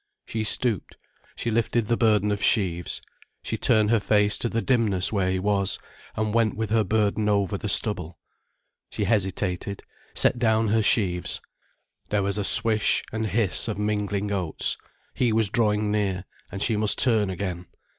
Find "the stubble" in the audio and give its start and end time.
7.55-8.17